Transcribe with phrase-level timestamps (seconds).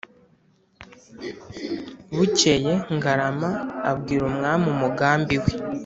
[2.15, 3.49] bukeye ngarama
[3.91, 5.51] abwira umwami umugambi we